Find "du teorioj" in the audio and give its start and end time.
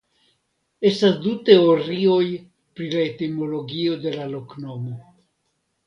1.25-2.25